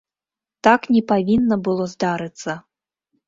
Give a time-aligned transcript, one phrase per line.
[0.67, 2.57] Так не павінна было здарыцца.